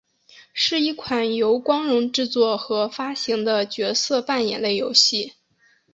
[0.51, 5.33] 是一款由光荣制作和发行的角色扮演类游戏。